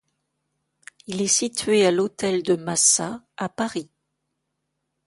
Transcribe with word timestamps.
Il 1.05 1.21
est 1.21 1.27
situé 1.27 1.85
à 1.85 1.91
l'Hôtel 1.91 2.41
de 2.41 2.55
Massa, 2.55 3.23
à 3.37 3.49
Paris. 3.49 3.91